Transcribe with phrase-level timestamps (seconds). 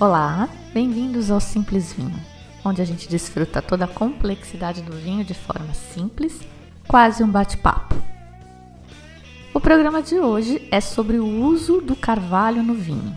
[0.00, 2.18] Olá, bem-vindos ao Simples Vinho,
[2.64, 6.40] onde a gente desfruta toda a complexidade do vinho de forma simples,
[6.88, 7.94] quase um bate-papo.
[9.52, 13.14] O programa de hoje é sobre o uso do carvalho no vinho.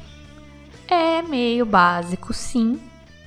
[0.85, 2.77] É meio básico, sim,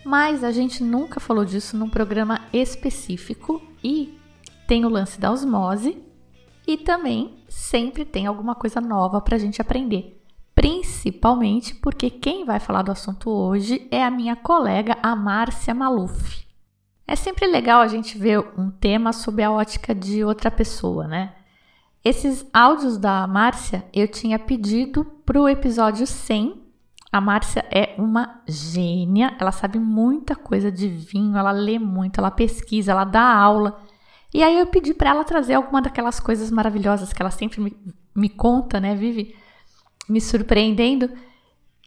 [0.04, 4.18] mas a gente nunca falou disso num programa específico e
[4.68, 5.96] tem o lance da osmose
[6.66, 10.15] e também sempre tem alguma coisa nova para a gente aprender
[10.96, 16.46] principalmente porque quem vai falar do assunto hoje é a minha colega, a Márcia Maluf.
[17.06, 21.34] É sempre legal a gente ver um tema sob a ótica de outra pessoa, né?
[22.02, 26.62] Esses áudios da Márcia eu tinha pedido para o episódio 100.
[27.12, 32.30] A Márcia é uma gênia, ela sabe muita coisa de vinho, ela lê muito, ela
[32.30, 33.80] pesquisa, ela dá aula.
[34.32, 37.76] E aí eu pedi para ela trazer alguma daquelas coisas maravilhosas que ela sempre me,
[38.14, 39.34] me conta, né, Vivi?
[40.08, 41.10] Me surpreendendo.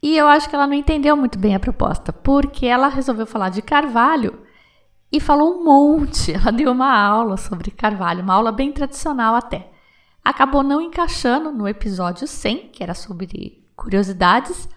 [0.01, 3.49] E eu acho que ela não entendeu muito bem a proposta, porque ela resolveu falar
[3.49, 4.41] de Carvalho
[5.11, 6.31] e falou um monte.
[6.33, 9.69] Ela deu uma aula sobre Carvalho, uma aula bem tradicional até.
[10.23, 14.69] Acabou não encaixando no episódio 100, que era sobre curiosidades,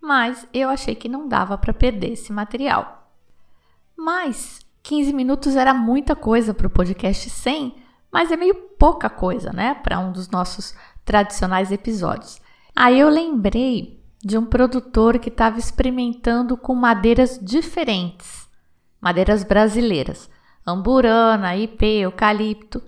[0.00, 3.10] mas eu achei que não dava para perder esse material.
[3.96, 7.74] Mas 15 minutos era muita coisa para o podcast 100,
[8.10, 12.40] mas é meio pouca coisa, né, para um dos nossos tradicionais episódios.
[12.78, 18.46] Aí eu lembrei de um produtor que estava experimentando com madeiras diferentes,
[19.00, 20.28] madeiras brasileiras,
[20.66, 22.82] amburana, ipê, eucalipto.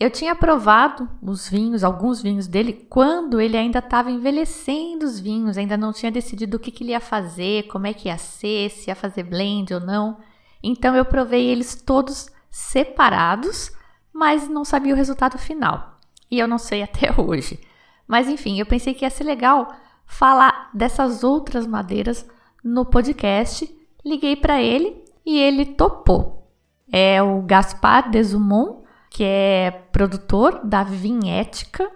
[0.00, 5.56] Eu tinha provado os vinhos, alguns vinhos dele, quando ele ainda estava envelhecendo os vinhos,
[5.56, 8.68] ainda não tinha decidido o que, que ele ia fazer, como é que ia ser,
[8.70, 10.18] se ia fazer blend ou não.
[10.60, 13.70] Então eu provei eles todos separados,
[14.12, 16.00] mas não sabia o resultado final.
[16.28, 17.69] E eu não sei até hoje.
[18.10, 19.72] Mas enfim, eu pensei que ia ser legal
[20.04, 22.28] falar dessas outras madeiras
[22.64, 23.72] no podcast.
[24.04, 26.50] Liguei para ele e ele topou.
[26.92, 31.88] É o Gaspar Desumont, que é produtor da Vinhética.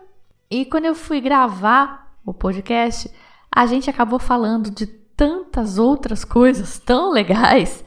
[0.49, 3.11] E quando eu fui gravar o podcast,
[3.51, 7.85] a gente acabou falando de tantas outras coisas tão legais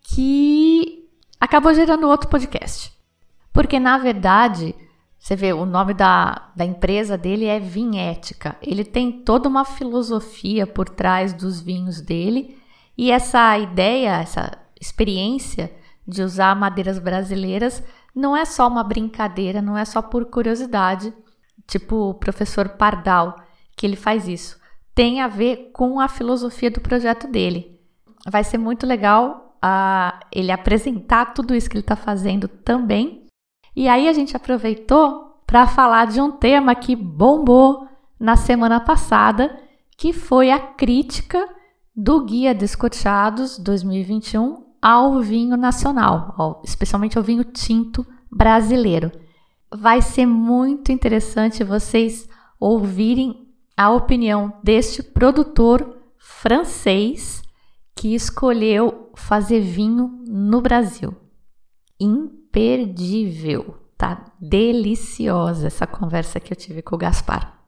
[0.00, 1.08] que
[1.40, 2.96] acabou gerando outro podcast.
[3.52, 4.76] Porque na verdade,
[5.18, 8.56] você vê, o nome da, da empresa dele é Vinhética.
[8.62, 12.56] Ele tem toda uma filosofia por trás dos vinhos dele
[12.96, 15.72] e essa ideia, essa experiência
[16.06, 17.82] de usar madeiras brasileiras
[18.14, 21.12] não é só uma brincadeira, não é só por curiosidade,
[21.66, 23.36] tipo o professor Pardal,
[23.76, 24.58] que ele faz isso.
[24.94, 27.78] Tem a ver com a filosofia do projeto dele.
[28.28, 33.27] Vai ser muito legal uh, ele apresentar tudo isso que ele está fazendo também
[33.78, 37.86] e aí a gente aproveitou para falar de um tema que bombou
[38.18, 39.56] na semana passada,
[39.96, 41.48] que foi a crítica
[41.94, 49.12] do Guia Descorchados 2021 ao vinho nacional, especialmente ao vinho tinto brasileiro.
[49.72, 52.28] Vai ser muito interessante vocês
[52.58, 53.46] ouvirem
[53.76, 57.44] a opinião deste produtor francês
[57.94, 61.14] que escolheu fazer vinho no Brasil
[62.48, 63.76] imperdível.
[63.96, 67.58] Tá deliciosa essa conversa que eu tive com o Gaspar.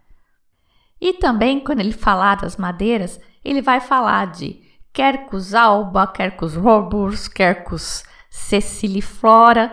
[1.00, 7.27] E também, quando ele falar das madeiras, ele vai falar de Quercus alba, Quercus roburs,
[7.27, 9.72] Quercus ceciliflora.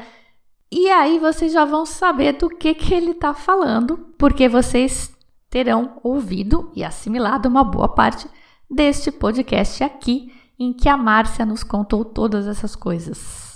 [0.71, 5.15] E aí vocês já vão saber do que, que ele está falando, porque vocês
[5.49, 8.27] terão ouvido e assimilado uma boa parte
[8.69, 13.46] deste podcast aqui, em que a Márcia nos contou todas essas coisas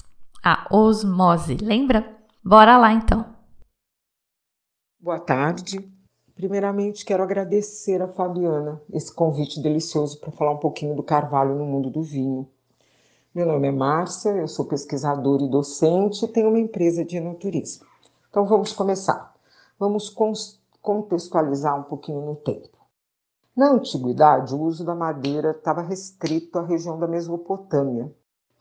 [0.43, 2.17] a osmose, lembra?
[2.43, 3.25] Bora lá então.
[4.99, 5.87] Boa tarde.
[6.35, 11.65] Primeiramente, quero agradecer a Fabiana esse convite delicioso para falar um pouquinho do carvalho no
[11.65, 12.49] mundo do vinho.
[13.33, 17.85] Meu nome é Márcia, eu sou pesquisadora e docente e tenho uma empresa de enoturismo.
[18.29, 19.33] Então vamos começar.
[19.77, 20.09] Vamos
[20.81, 22.77] contextualizar um pouquinho no tempo.
[23.55, 28.11] Na antiguidade, o uso da madeira estava restrito à região da Mesopotâmia,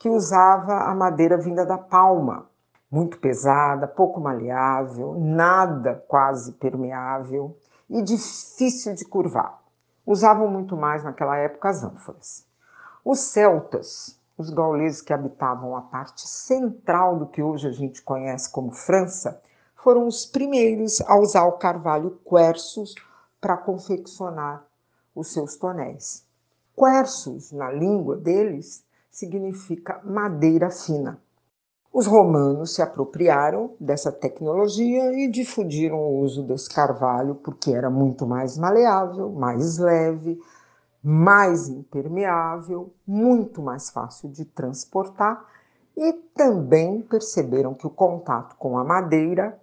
[0.01, 2.49] que usava a madeira vinda da palma,
[2.89, 7.55] muito pesada, pouco maleável, nada quase permeável
[7.87, 9.61] e difícil de curvar.
[10.03, 12.47] usavam muito mais naquela época as ânforas.
[13.05, 18.51] Os celtas, os gauleses que habitavam a parte central do que hoje a gente conhece
[18.51, 19.39] como França,
[19.75, 22.95] foram os primeiros a usar o carvalho quercus
[23.39, 24.65] para confeccionar
[25.13, 26.25] os seus tonéis.
[26.75, 31.19] Quercus, na língua deles, significa madeira fina.
[31.93, 38.25] Os romanos se apropriaram dessa tecnologia e difundiram o uso desse carvalho porque era muito
[38.25, 40.39] mais maleável, mais leve,
[41.03, 45.45] mais impermeável, muito mais fácil de transportar
[45.97, 49.59] e também perceberam que o contato com a madeira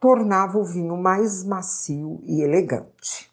[0.00, 3.30] tornava o vinho mais macio e elegante.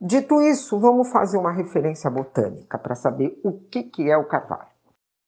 [0.00, 4.73] Dito isso, vamos fazer uma referência botânica para saber o que, é o carvalho.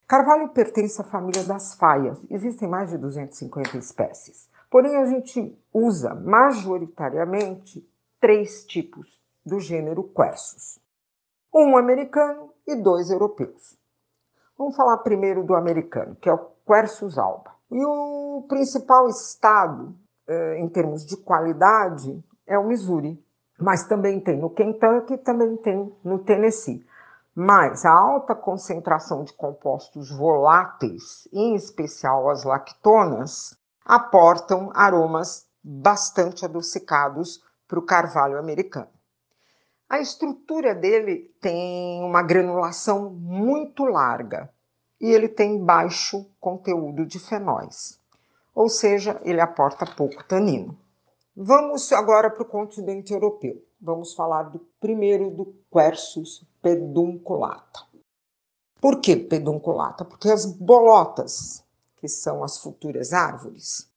[0.09, 2.19] Carvalho pertence à família das faias.
[2.31, 4.49] Existem mais de 250 espécies.
[4.71, 7.85] Porém, a gente usa majoritariamente
[8.21, 10.79] três tipos do gênero Quercus.
[11.53, 13.77] Um americano e dois europeus.
[14.57, 17.53] Vamos falar primeiro do americano, que é o Quercus alba.
[17.71, 19.95] E o principal estado
[20.29, 23.21] eh, em termos de qualidade é o Missouri,
[23.59, 26.85] mas também tem no Kentucky, também tem no Tennessee.
[27.37, 33.55] Mas a alta concentração de compostos voláteis, em especial as lactonas,
[33.85, 38.89] aportam aromas bastante adocicados para o carvalho americano.
[39.89, 44.51] A estrutura dele tem uma granulação muito larga
[44.99, 48.01] e ele tem baixo conteúdo de fenóis
[48.57, 50.79] ou seja, ele aporta pouco tanino.
[51.37, 53.63] Vamos agora para o continente europeu.
[53.79, 57.87] Vamos falar do primeiro do Quercus pedunculata.
[58.81, 60.05] Por que pedunculata?
[60.05, 61.65] Porque as bolotas,
[61.99, 63.89] que são as futuras árvores,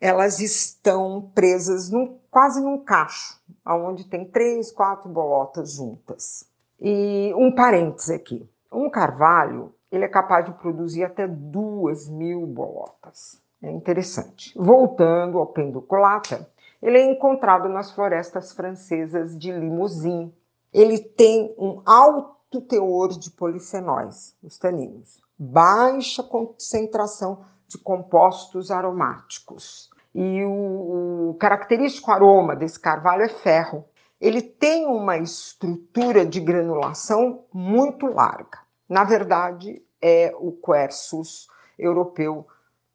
[0.00, 6.44] elas estão presas num, quase num cacho, onde tem três, quatro bolotas juntas.
[6.80, 13.40] E um parênteses aqui: um carvalho ele é capaz de produzir até duas mil bolotas.
[13.62, 14.52] É interessante.
[14.58, 16.50] Voltando ao penduculata,
[16.82, 20.32] ele é encontrado nas florestas francesas de Limousin.
[20.72, 29.90] Ele tem um alto teor de polifenóis, os taninos, baixa concentração de compostos aromáticos.
[30.14, 33.84] E o, o característico aroma desse carvalho é ferro.
[34.20, 38.58] Ele tem uma estrutura de granulação muito larga.
[38.88, 42.46] Na verdade, é o Quercus europeu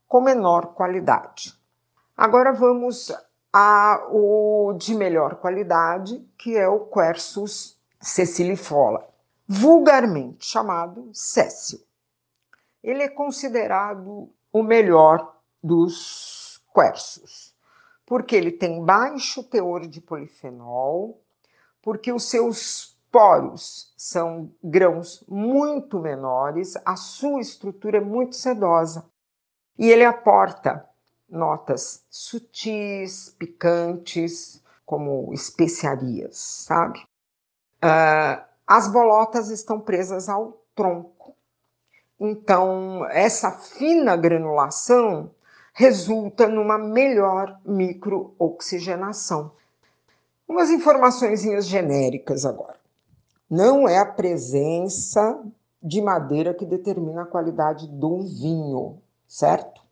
[0.08, 1.54] com menor qualidade.
[2.16, 3.12] Agora vamos
[3.58, 9.08] ao de melhor qualidade, que é o Quercus cecilifola,
[9.48, 11.80] vulgarmente chamado Cécio.
[12.84, 17.56] Ele é considerado o melhor dos quercus,
[18.06, 21.22] porque ele tem baixo teor de polifenol,
[21.82, 29.10] porque os seus poros são grãos muito menores, a sua estrutura é muito sedosa.
[29.80, 30.86] E ele aporta
[31.30, 37.00] notas sutis, picantes, como especiarias, sabe?
[37.84, 41.36] Uh, as bolotas estão presas ao tronco.
[42.20, 45.32] Então, essa fina granulação
[45.74, 49.52] resulta numa melhor microoxigenação.
[50.48, 52.80] Umas informações genéricas agora.
[53.50, 55.44] Não é a presença
[55.82, 59.85] de madeira que determina a qualidade do vinho certo?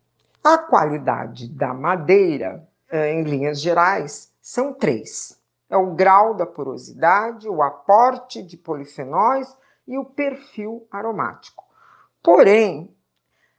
[0.46, 7.48] A qualidade da madeira, eh, em linhas gerais, são três: é o grau da porosidade,
[7.48, 9.48] o aporte de polifenóis
[9.88, 11.64] e o perfil aromático.
[12.22, 12.94] Porém,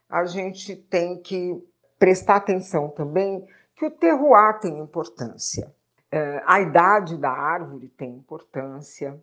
[0.08, 1.60] a gente tem que
[1.98, 5.74] prestar atenção também que o terroir tem importância.
[6.12, 9.20] Eh, a idade da árvore tem importância.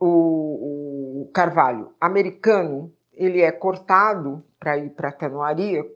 [0.00, 5.86] O, o carvalho americano ele é cortado para ir para a canoaria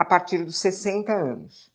[0.00, 1.70] a partir dos 60 anos.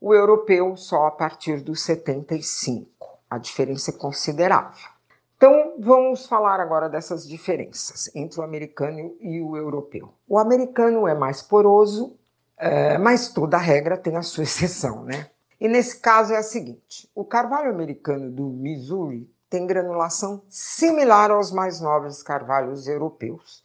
[0.00, 2.88] O europeu só a partir dos 75.
[3.28, 4.88] A diferença é considerável.
[5.36, 10.14] Então, vamos falar agora dessas diferenças entre o americano e o europeu.
[10.28, 12.16] O americano é mais poroso,
[12.56, 15.28] é, mas toda regra tem a sua exceção, né?
[15.60, 21.50] E nesse caso é a seguinte: o carvalho americano do Missouri tem granulação similar aos
[21.50, 23.64] mais nobres carvalhos europeus.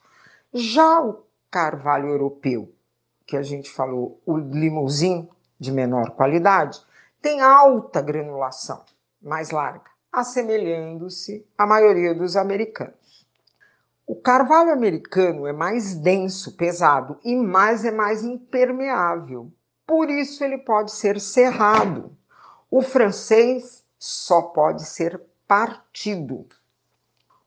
[0.51, 2.73] Já o carvalho europeu,
[3.29, 6.81] que a gente falou, o limousin, de menor qualidade,
[7.21, 8.83] tem alta granulação,
[9.21, 13.27] mais larga, assemelhando-se à maioria dos americanos.
[14.07, 19.51] O carvalho americano é mais denso, pesado e mais é mais impermeável.
[19.85, 22.17] Por isso ele pode ser serrado.
[22.71, 26.47] O francês só pode ser partido.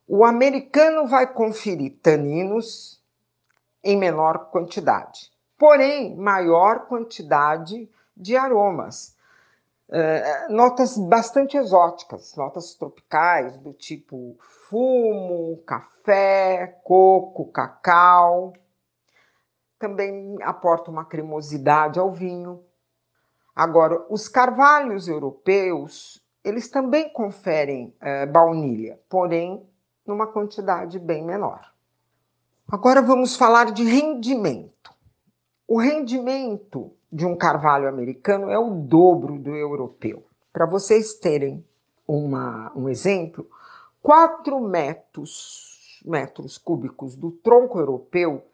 [0.06, 3.02] O americano vai conferir taninos
[3.82, 5.31] em menor quantidade,
[5.62, 9.16] porém maior quantidade de aromas.
[9.88, 14.36] Uh, notas bastante exóticas, notas tropicais, do tipo
[14.68, 18.54] fumo, café, coco, cacau.
[19.78, 22.64] Também aporta uma cremosidade ao vinho.
[23.54, 29.64] Agora, os carvalhos europeus, eles também conferem uh, baunilha, porém
[30.04, 31.72] numa quantidade bem menor.
[32.66, 34.91] Agora vamos falar de rendimento.
[35.74, 40.22] O rendimento de um carvalho americano é o dobro do europeu.
[40.52, 41.64] Para vocês terem
[42.06, 43.48] uma, um exemplo,
[44.02, 48.44] 4 metros, metros cúbicos do tronco europeu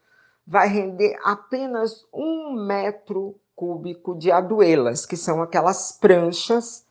[0.47, 6.87] vai render apenas um metro cúbico de aduelas, que são aquelas pranchas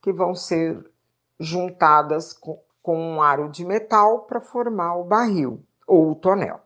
[0.00, 0.88] que vão ser
[1.40, 6.61] juntadas com, com um aro de metal para formar o barril ou o tonel.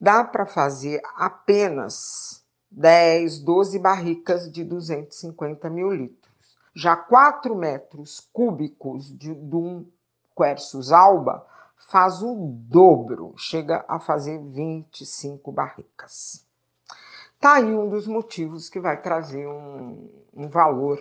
[0.00, 6.34] Dá para fazer apenas 10, 12 barricas de 250 mil litros.
[6.74, 9.86] Já 4 metros cúbicos de, de um
[10.36, 11.46] Quercus alba
[11.88, 12.34] faz o
[12.68, 16.44] dobro, chega a fazer 25 barricas.
[17.40, 20.98] Tá aí um dos motivos que vai trazer um, um valor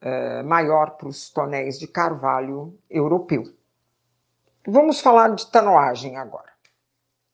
[0.00, 3.44] é, maior para os tonéis de carvalho europeu.
[4.66, 6.51] Vamos falar de tanoagem agora.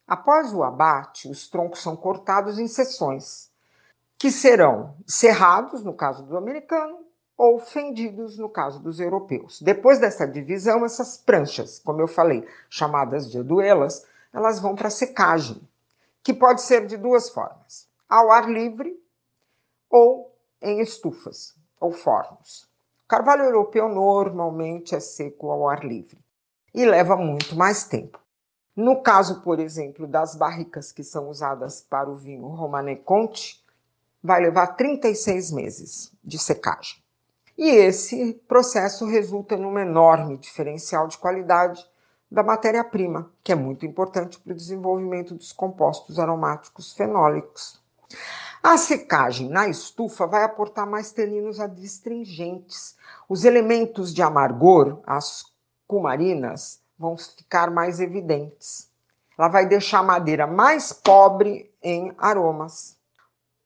[0.08, 3.50] Após o abate, os troncos são cortados em seções,
[4.16, 7.00] que serão serrados, no caso do americano,
[7.36, 9.60] ou fendidos, no caso dos europeus.
[9.60, 15.60] Depois dessa divisão, essas pranchas, como eu falei, chamadas de duelas, elas vão para secagem,
[16.22, 18.98] que pode ser de duas formas: ao ar livre
[19.90, 22.62] ou em estufas ou fornos.
[23.04, 26.18] O carvalho europeu normalmente é seco ao ar livre
[26.72, 28.18] e leva muito mais tempo.
[28.78, 33.60] No caso, por exemplo, das barricas que são usadas para o vinho Romanée Conti,
[34.22, 37.02] vai levar 36 meses de secagem.
[37.56, 41.84] E esse processo resulta num enorme diferencial de qualidade
[42.30, 47.82] da matéria-prima, que é muito importante para o desenvolvimento dos compostos aromáticos fenólicos.
[48.62, 52.96] A secagem na estufa vai aportar mais taninos adstringentes.
[53.28, 55.46] Os elementos de amargor, as
[55.84, 58.90] cumarinas, vão ficar mais evidentes.
[59.38, 62.98] Ela vai deixar a madeira mais pobre em aromas.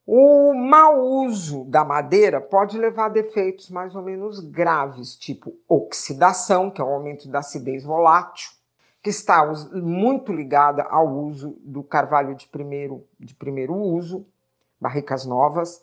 [0.07, 6.71] O mau uso da madeira pode levar a defeitos mais ou menos graves, tipo oxidação,
[6.71, 8.51] que é o aumento da acidez volátil,
[9.01, 14.27] que está muito ligada ao uso do carvalho de primeiro, de primeiro uso,
[14.81, 15.81] barricas novas.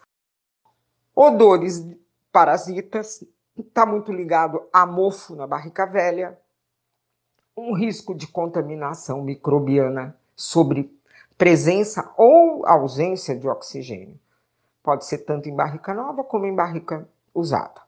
[1.15, 1.85] Odores
[2.31, 3.23] parasitas,
[3.57, 6.37] está muito ligado a mofo na barrica velha.
[7.61, 10.97] Um risco de contaminação microbiana sobre
[11.37, 14.17] presença ou ausência de oxigênio.
[14.81, 17.81] Pode ser tanto em barrica nova como em barrica usada.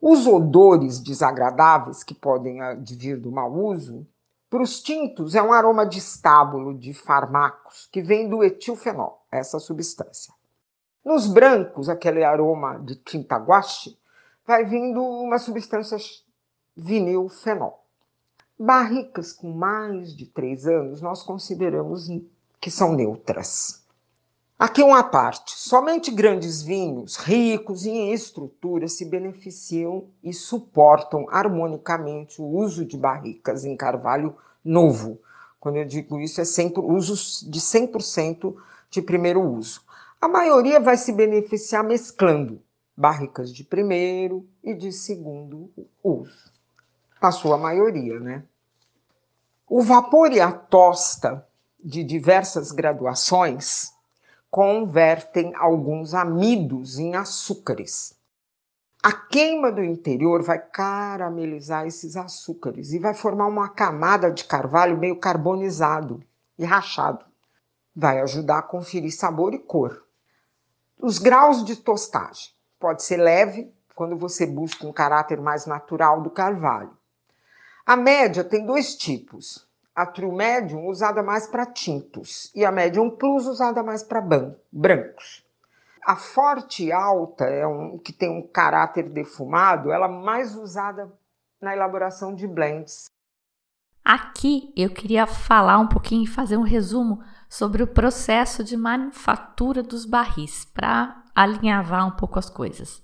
[0.00, 4.06] Os odores desagradáveis que podem advir do mau uso,
[4.48, 9.58] para os tintos é um aroma de estábulo de fármacos que vem do etilfenol, essa
[9.58, 10.32] substância.
[11.04, 13.98] Nos brancos, aquele aroma de tinta guache,
[14.46, 15.98] vai vindo uma substância
[16.76, 17.81] vinilfenol.
[18.64, 22.08] Barricas com mais de três anos nós consideramos
[22.60, 23.82] que são neutras.
[24.56, 32.44] Aqui uma parte: somente grandes vinhos, ricos em estrutura, se beneficiam e suportam harmonicamente o
[32.44, 35.20] uso de barricas em carvalho novo.
[35.58, 38.54] Quando eu digo isso, é 100, usos de 100%
[38.88, 39.82] de primeiro uso.
[40.20, 42.62] A maioria vai se beneficiar mesclando
[42.96, 45.68] barricas de primeiro e de segundo
[46.00, 46.52] uso.
[47.20, 48.44] A sua maioria, né?
[49.74, 51.48] O vapor e a tosta
[51.82, 53.90] de diversas graduações
[54.50, 58.14] convertem alguns amidos em açúcares.
[59.02, 64.98] A queima do interior vai caramelizar esses açúcares e vai formar uma camada de carvalho
[64.98, 66.22] meio carbonizado
[66.58, 67.24] e rachado.
[67.96, 70.04] Vai ajudar a conferir sabor e cor.
[71.00, 76.28] Os graus de tostagem pode ser leve quando você busca um caráter mais natural do
[76.28, 76.94] carvalho.
[77.84, 83.10] A média tem dois tipos: a True Medium usada mais para tintos e a Medium
[83.10, 84.20] Plus usada mais para
[84.70, 85.44] brancos.
[86.04, 91.12] A forte alta, é um, que tem um caráter defumado, ela é mais usada
[91.60, 93.08] na elaboração de blends.
[94.04, 99.80] Aqui eu queria falar um pouquinho e fazer um resumo sobre o processo de manufatura
[99.80, 103.00] dos barris, para alinhavar um pouco as coisas.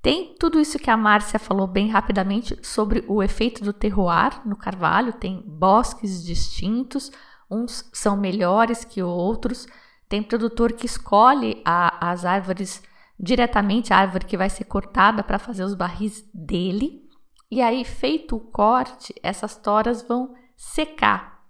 [0.00, 4.56] Tem tudo isso que a Márcia falou bem rapidamente sobre o efeito do terroir no
[4.56, 7.10] carvalho, tem bosques distintos,
[7.50, 9.66] uns são melhores que outros,
[10.08, 12.82] tem produtor que escolhe a, as árvores
[13.18, 17.08] diretamente, a árvore que vai ser cortada para fazer os barris dele,
[17.50, 21.42] e aí, feito o corte, essas toras vão secar.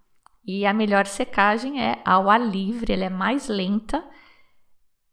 [0.46, 4.04] E a melhor secagem é ao ar livre, ela é mais lenta,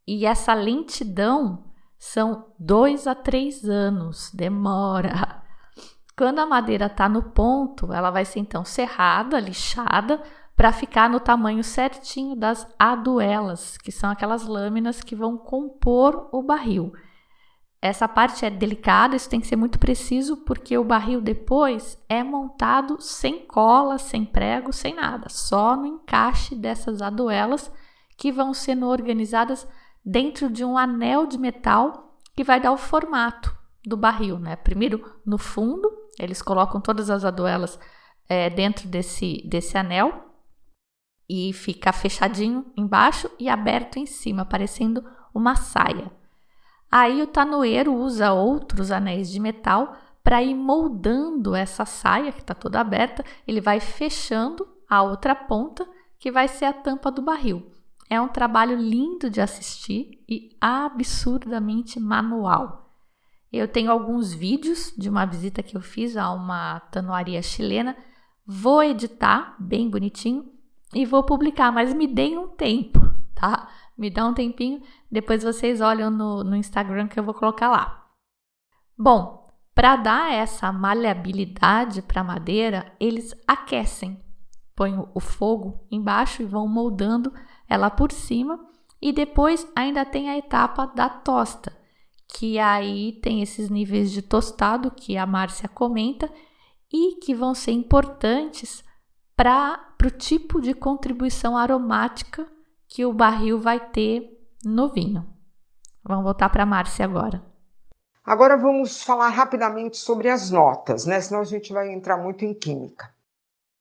[0.08, 5.44] e essa lentidão são dois a três anos, demora.
[6.18, 10.22] Quando a madeira está no ponto, ela vai ser então serrada, lixada,
[10.56, 16.42] para ficar no tamanho certinho das aduelas, que são aquelas lâminas que vão compor o
[16.42, 16.94] barril.
[17.82, 22.24] Essa parte é delicada, isso tem que ser muito preciso, porque o barril depois é
[22.24, 27.72] montado sem cola, sem prego, sem nada, só no encaixe dessas aduelas
[28.18, 29.68] que vão sendo organizadas
[30.06, 34.56] dentro de um anel de metal que vai dar o formato do barril, né?
[34.56, 37.80] Primeiro no fundo, eles colocam todas as aduelas
[38.28, 40.24] é, dentro desse, desse anel
[41.28, 46.12] e fica fechadinho embaixo e aberto em cima, parecendo uma saia.
[46.92, 52.54] Aí o tanoeiro usa outros anéis de metal para ir moldando essa saia que está
[52.54, 57.72] toda aberta, ele vai fechando a outra ponta, que vai ser a tampa do barril.
[58.10, 62.94] É um trabalho lindo de assistir e absurdamente manual.
[63.52, 67.96] Eu tenho alguns vídeos de uma visita que eu fiz a uma tanoaria chilena.
[68.46, 70.52] Vou editar bem bonitinho
[70.94, 73.00] e vou publicar, mas me deem um tempo,
[73.34, 73.70] tá?
[73.98, 78.06] Me dá um tempinho, depois vocês olham no, no Instagram que eu vou colocar lá.
[78.98, 84.22] Bom, para dar essa maleabilidade para a madeira, eles aquecem.
[84.76, 87.34] Põem o fogo embaixo e vão moldando
[87.70, 88.60] ela por cima.
[89.02, 91.76] E depois ainda tem a etapa da tosta,
[92.28, 96.32] que aí tem esses níveis de tostado que a Márcia comenta
[96.92, 98.84] e que vão ser importantes
[99.36, 102.48] para o tipo de contribuição aromática
[102.88, 104.30] que o barril vai ter
[104.64, 105.26] no vinho.
[106.04, 107.44] Vamos voltar para a Márcia agora.
[108.24, 111.22] Agora vamos falar rapidamente sobre as notas, né?
[111.22, 113.14] Senão a gente vai entrar muito em química.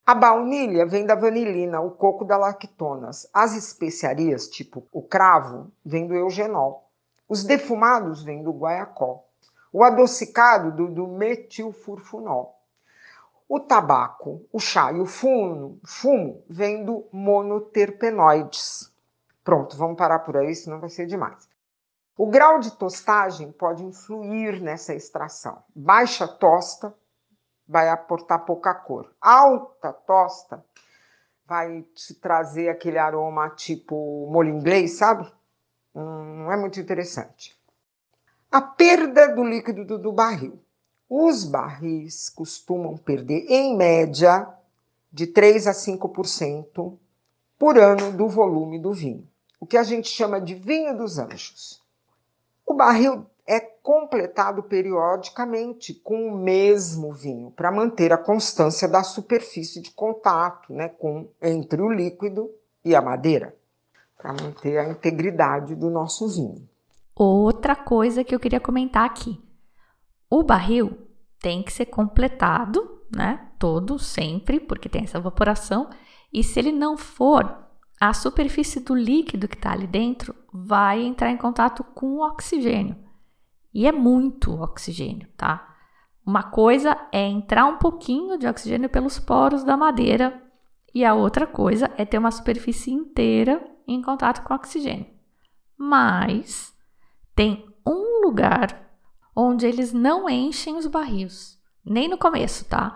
[0.06, 3.26] A baunilha vem da vanilina, o coco da lactonas.
[3.32, 6.90] As especiarias, tipo o cravo, vem do eugenol.
[7.26, 9.26] Os defumados vêm do guaiacol.
[9.72, 12.54] O adocicado do, do metilfurfunol.
[13.48, 18.92] O tabaco, o chá e o fumo, fumo vem do monoterpenoides.
[19.42, 21.48] Pronto, vamos parar por aí, senão vai ser demais.
[22.14, 25.62] O grau de tostagem pode influir nessa extração.
[25.74, 26.94] Baixa tosta
[27.66, 29.12] vai aportar pouca cor.
[29.20, 30.64] Alta tosta
[31.46, 35.30] vai te trazer aquele aroma tipo molho inglês, sabe?
[35.94, 37.56] Hum, não é muito interessante.
[38.50, 40.60] A perda do líquido do, do barril.
[41.08, 44.48] Os barris costumam perder, em média,
[45.12, 46.98] de 3 a 5%
[47.58, 49.28] por ano do volume do vinho,
[49.60, 51.80] o que a gente chama de vinho dos anjos.
[52.66, 59.82] O barril é completado periodicamente com o mesmo vinho para manter a constância da superfície
[59.82, 62.50] de contato né, com, entre o líquido
[62.84, 63.54] e a madeira,
[64.16, 66.66] para manter a integridade do nosso vinho.
[67.14, 69.40] Outra coisa que eu queria comentar aqui:
[70.28, 70.98] o barril
[71.38, 73.48] tem que ser completado, né?
[73.58, 75.88] Todo, sempre, porque tem essa evaporação,
[76.32, 77.64] e se ele não for,
[78.00, 82.96] a superfície do líquido que está ali dentro vai entrar em contato com o oxigênio.
[83.74, 85.74] E é muito oxigênio, tá?
[86.24, 90.40] Uma coisa é entrar um pouquinho de oxigênio pelos poros da madeira
[90.94, 95.06] e a outra coisa é ter uma superfície inteira em contato com oxigênio.
[95.76, 96.72] Mas
[97.34, 98.80] tem um lugar
[99.34, 102.94] onde eles não enchem os barris, nem no começo, tá?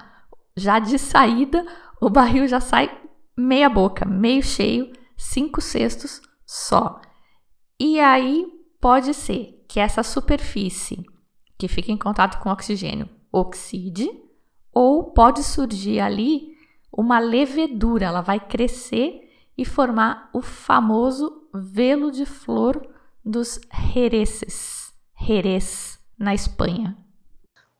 [0.56, 1.66] Já de saída,
[2.00, 3.02] o barril já sai
[3.36, 7.00] meia boca, meio cheio, cinco cestos só.
[7.78, 8.46] E aí
[8.80, 11.04] pode ser que essa superfície
[11.58, 14.08] que fica em contato com oxigênio oxide,
[14.72, 16.56] ou pode surgir ali
[16.90, 22.80] uma levedura, ela vai crescer e formar o famoso velo de flor
[23.24, 23.60] dos
[23.92, 26.96] Jereces, Jerez, na Espanha.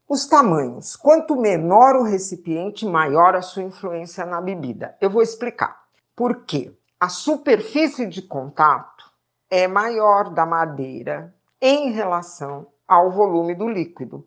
[0.08, 0.96] Os tamanhos.
[0.96, 4.96] Quanto menor o recipiente, maior a sua influência na bebida.
[5.00, 5.84] Eu vou explicar.
[6.16, 6.74] Por quê?
[6.98, 9.04] A superfície de contato
[9.50, 14.26] é maior da madeira em relação ao volume do líquido,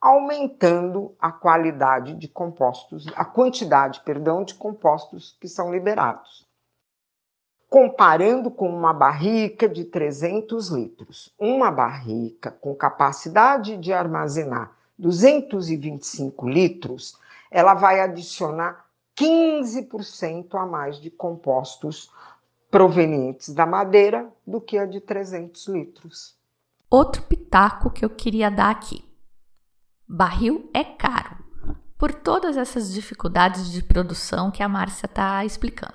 [0.00, 6.46] aumentando a qualidade de compostos, a quantidade, perdão, de compostos que são liberados.
[7.68, 11.34] comparando com uma barrica de 300 litros.
[11.38, 17.18] Uma barrica com capacidade de armazenar 225 litros,
[17.50, 18.84] ela vai adicionar
[19.16, 22.10] 15% a mais de compostos
[22.70, 26.36] provenientes da madeira do que a de 300 litros.
[26.92, 29.02] Outro pitaco que eu queria dar aqui.
[30.06, 31.38] Barril é caro,
[31.96, 35.94] por todas essas dificuldades de produção que a Márcia está explicando.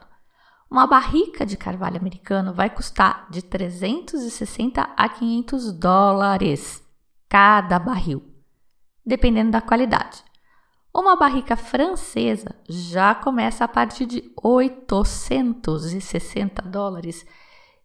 [0.67, 6.83] Uma barrica de carvalho americano vai custar de 360 a 500 dólares
[7.29, 8.33] cada barril,
[9.05, 10.23] dependendo da qualidade.
[10.91, 17.23] Uma barrica francesa já começa a partir de 860 dólares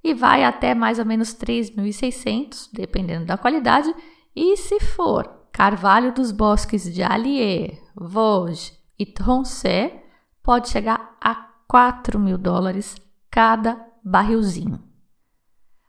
[0.02, 3.94] e vai até mais ou menos 3.600, dependendo da qualidade.
[4.34, 10.00] E se for carvalho dos bosques de Allier, Vosges e Tronchet,
[10.42, 11.34] pode chegar a
[11.68, 12.96] 4 mil dólares
[13.30, 14.82] cada barrilzinho.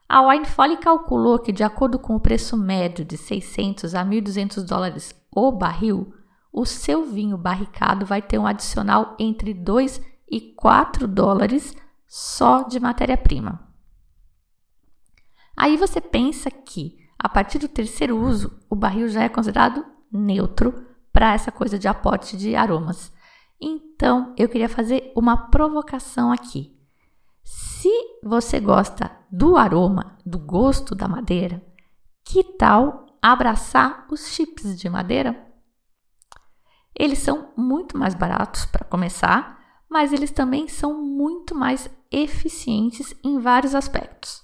[0.08, 5.16] A Winefolly calculou que, de acordo com o preço médio de 600 a 1.200 dólares
[5.36, 6.14] o barril,
[6.52, 10.00] o seu vinho barricado vai ter um adicional entre 2
[10.30, 11.76] e 4 dólares
[12.08, 13.73] só de matéria-prima.
[15.56, 20.88] Aí você pensa que, a partir do terceiro uso, o barril já é considerado neutro
[21.12, 23.12] para essa coisa de aporte de aromas.
[23.60, 26.78] Então, eu queria fazer uma provocação aqui.
[27.44, 27.90] Se
[28.24, 31.64] você gosta do aroma, do gosto da madeira,
[32.24, 35.48] que tal abraçar os chips de madeira?
[36.96, 43.40] Eles são muito mais baratos para começar, mas eles também são muito mais eficientes em
[43.40, 44.43] vários aspectos.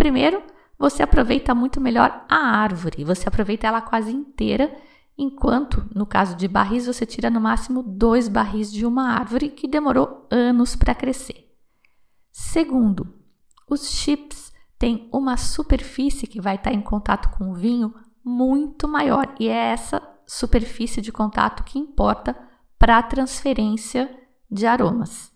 [0.00, 0.42] Primeiro,
[0.78, 4.74] você aproveita muito melhor a árvore, você aproveita ela quase inteira
[5.16, 9.68] enquanto no caso de barris você tira no máximo dois barris de uma árvore que
[9.68, 11.54] demorou anos para crescer.
[12.32, 13.12] Segundo,
[13.68, 19.34] os chips têm uma superfície que vai estar em contato com o vinho muito maior
[19.38, 22.34] e é essa superfície de contato que importa
[22.78, 24.10] para a transferência
[24.50, 25.30] de aromas.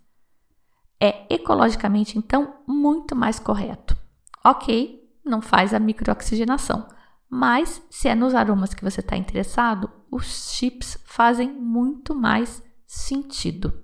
[0.99, 4.03] É ecologicamente então muito mais correto.
[4.47, 6.87] Ok, não faz a microoxigenação,
[7.31, 13.83] mas se é nos aromas que você está interessado, os chips fazem muito mais sentido.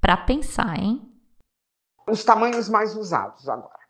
[0.00, 1.10] Para pensar, hein?
[2.08, 3.84] Os tamanhos mais usados agora.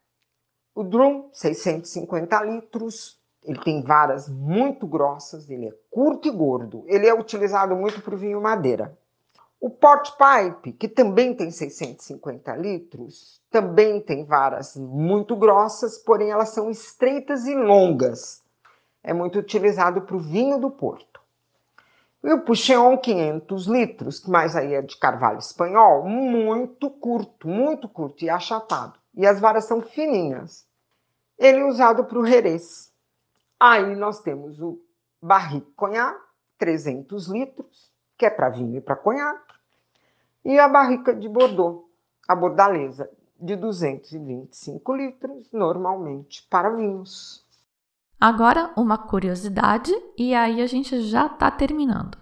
[0.74, 6.84] O drum, 650 litros, ele tem varas muito grossas, ele é curto e gordo.
[6.86, 8.98] Ele é utilizado muito para o vinho madeira.
[9.64, 16.50] O port pipe, que também tem 650 litros, também tem varas muito grossas, porém elas
[16.50, 18.44] são estreitas e longas
[19.02, 21.18] é muito utilizado para o vinho do Porto.
[22.22, 27.88] E o Pucheon 500 litros, que mais aí é de carvalho espanhol, muito curto, muito
[27.88, 28.98] curto e achatado.
[29.14, 30.66] E as varas são fininhas.
[31.38, 32.92] Ele é usado para o Jerez.
[33.58, 34.78] Aí nós temos o
[35.22, 36.20] Barrique Cognac,
[36.58, 39.43] 300 litros, que é para vinho e para conhaque.
[40.44, 41.86] E a barrica de Bordeaux,
[42.28, 43.08] a bordaleza,
[43.40, 47.42] de 225 litros, normalmente para vinhos.
[48.20, 52.18] Agora, uma curiosidade, e aí a gente já está terminando.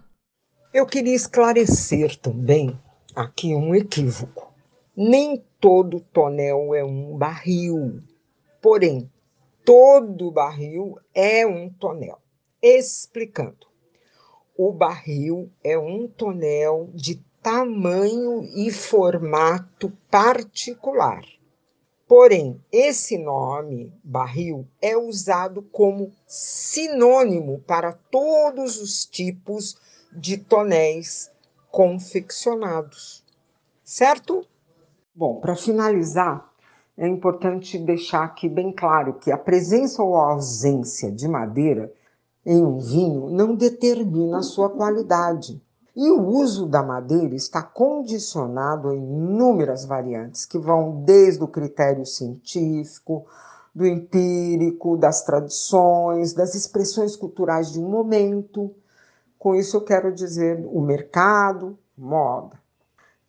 [0.73, 2.81] Eu queria esclarecer também
[3.15, 4.55] aqui um equívoco.
[4.97, 8.03] Nem todo tonel é um barril,
[8.61, 9.11] porém,
[9.65, 12.19] todo barril é um tonel.
[12.63, 13.67] Explicando,
[14.57, 21.25] o barril é um tonel de tamanho e formato particular.
[22.07, 29.77] Porém, esse nome, barril, é usado como sinônimo para todos os tipos
[30.13, 31.31] de tonéis
[31.71, 33.25] confeccionados.
[33.83, 34.47] Certo?
[35.15, 36.53] Bom, para finalizar,
[36.97, 41.93] é importante deixar aqui bem claro que a presença ou ausência de madeira
[42.45, 45.61] em um vinho não determina a sua qualidade.
[45.95, 52.07] E o uso da madeira está condicionado a inúmeras variantes, que vão desde o critério
[52.07, 53.27] científico,
[53.75, 58.75] do empírico, das tradições, das expressões culturais de um momento.
[59.39, 62.59] Com isso, eu quero dizer o mercado, moda.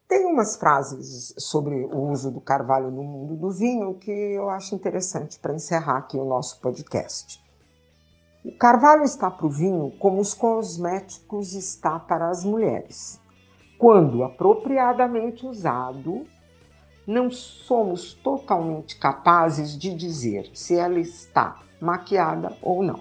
[0.08, 4.74] Tem umas frases sobre o uso do carvalho no mundo do vinho que eu acho
[4.74, 7.43] interessante para encerrar aqui o nosso podcast.
[8.46, 13.22] O carvalho está para o vinho como os cosméticos está para as mulheres.
[13.78, 16.26] Quando apropriadamente usado,
[17.08, 23.00] não somos totalmente capazes de dizer se ela está maquiada ou não.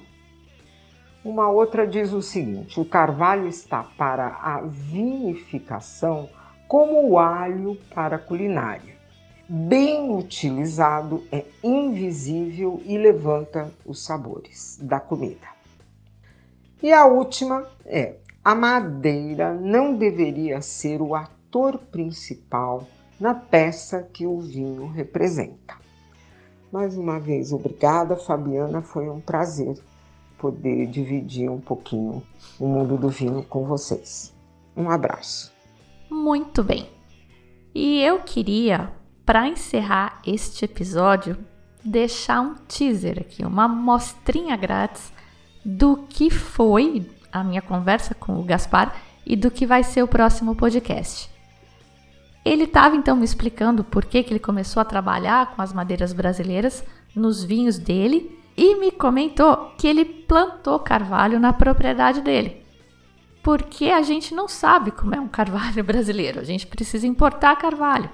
[1.24, 6.28] Uma outra diz o seguinte: o carvalho está para a vinificação
[6.68, 8.91] como o alho para a culinária.
[9.54, 15.46] Bem utilizado, é invisível e levanta os sabores da comida.
[16.82, 22.86] E a última é: a madeira não deveria ser o ator principal
[23.20, 25.74] na peça que o vinho representa.
[26.72, 28.80] Mais uma vez, obrigada, Fabiana.
[28.80, 29.78] Foi um prazer
[30.38, 32.22] poder dividir um pouquinho
[32.58, 34.32] o mundo do vinho com vocês.
[34.74, 35.52] Um abraço.
[36.10, 36.88] Muito bem.
[37.74, 41.36] E eu queria para encerrar este episódio,
[41.84, 45.12] deixar um teaser aqui, uma mostrinha grátis
[45.64, 50.08] do que foi a minha conversa com o Gaspar e do que vai ser o
[50.08, 51.30] próximo podcast.
[52.44, 56.12] Ele estava então me explicando por que, que ele começou a trabalhar com as madeiras
[56.12, 62.62] brasileiras nos vinhos dele e me comentou que ele plantou carvalho na propriedade dele.
[63.42, 68.10] Porque a gente não sabe como é um carvalho brasileiro, a gente precisa importar carvalho.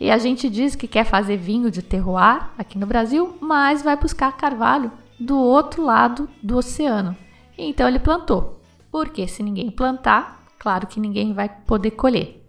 [0.00, 3.96] E a gente diz que quer fazer vinho de terroir aqui no Brasil, mas vai
[3.96, 7.16] buscar carvalho do outro lado do oceano.
[7.56, 8.60] Então ele plantou.
[8.90, 12.44] Porque se ninguém plantar, claro que ninguém vai poder colher.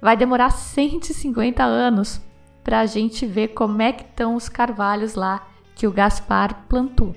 [0.00, 2.20] Vai demorar 150 anos
[2.62, 7.14] para a gente ver como é que estão os carvalhos lá que o Gaspar plantou.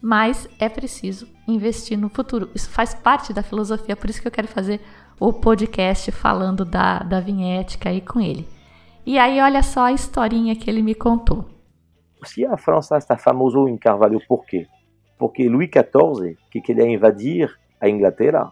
[0.00, 2.50] Mas é preciso investir no futuro.
[2.54, 4.80] Isso faz parte da filosofia, por isso que eu quero fazer
[5.18, 8.48] o podcast falando da, da vinhética aí com ele.
[9.04, 11.46] E aí, olha só a historinha que ele me contou.
[12.24, 14.66] Se a França está famoso em Carvalho, por quê?
[15.18, 18.50] Porque Luís XIV, que queria invadir a Inglaterra,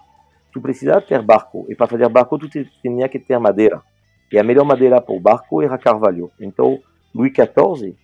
[0.53, 1.67] tu precisava ter barco.
[1.69, 3.83] E para fazer barco, tu tinha que ter madeira.
[4.33, 6.31] E a melhor madeira para o barco era Carvalho.
[6.41, 6.79] Então,
[7.15, 7.95] Luís XIV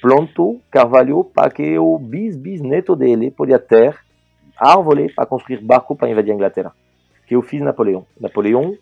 [0.00, 3.96] plantou Carvalho para que o bis-bisneto dele podia ter
[4.58, 6.72] árvore para construir barco para invadir a Inglaterra.
[7.26, 8.06] Que eu fiz Napoleão.
[8.20, 8.76] Napoleão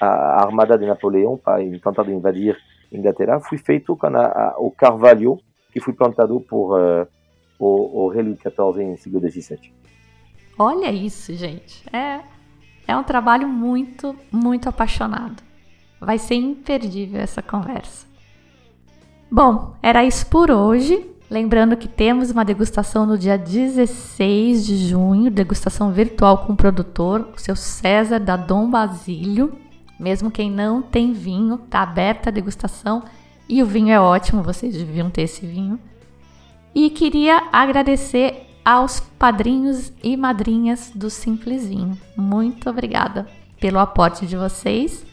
[0.00, 2.56] a armada de Napoleão para tentar invadir
[2.92, 5.38] Inglaterra foi feito com a, a, o carvalho
[5.72, 7.06] que foi plantado por uh,
[7.58, 9.72] o, o rei Luís XIV em século XVII.
[10.58, 11.84] Olha isso, gente.
[11.94, 12.20] É,
[12.86, 15.42] é um trabalho muito, muito apaixonado.
[16.00, 18.06] Vai ser imperdível essa conversa.
[19.30, 21.10] Bom, era isso por hoje.
[21.28, 27.28] Lembrando que temos uma degustação no dia 16 de junho, degustação virtual com o produtor,
[27.36, 29.65] o seu César da Dom Basílio.
[29.98, 33.02] Mesmo quem não tem vinho, tá aberta a degustação
[33.48, 35.78] e o vinho é ótimo, vocês deviam ter esse vinho.
[36.74, 41.96] E queria agradecer aos padrinhos e madrinhas do Simples Vinho.
[42.16, 43.26] Muito obrigada
[43.60, 45.06] pelo aporte de vocês.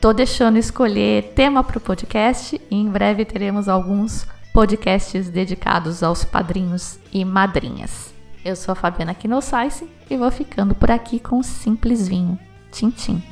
[0.00, 6.24] Tô deixando escolher tema para o podcast e em breve teremos alguns podcasts dedicados aos
[6.24, 8.14] padrinhos e madrinhas.
[8.42, 12.38] Eu sou a Fabiana Kinosaisi e vou ficando por aqui com o Simples Vinho.
[12.72, 13.22] Tchim, tchim.